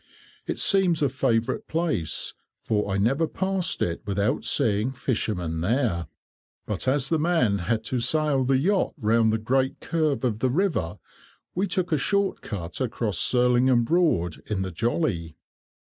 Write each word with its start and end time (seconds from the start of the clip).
It 0.47 0.57
seems 0.57 1.03
a 1.03 1.09
favourite 1.09 1.67
place, 1.67 2.33
for 2.63 2.89
I 2.91 2.97
never 2.97 3.27
passed 3.27 3.83
it 3.83 4.01
without 4.03 4.43
seeing 4.45 4.93
fishermen 4.93 5.61
there. 5.61 6.07
But 6.65 6.87
as 6.87 7.09
the 7.09 7.19
man 7.19 7.59
had 7.59 7.83
to 7.83 7.99
sail 7.99 8.43
the 8.43 8.57
yacht 8.57 8.95
round 8.97 9.31
the 9.31 9.37
great 9.37 9.79
curve 9.79 10.23
of 10.23 10.39
the 10.39 10.49
river, 10.49 10.97
we 11.53 11.67
took 11.67 11.91
a 11.91 11.99
short 11.99 12.41
cut 12.41 12.81
across 12.81 13.19
Surlingham 13.19 13.83
Broad 13.85 14.39
in 14.49 14.63
the 14.63 14.71
jolly. 14.71 15.35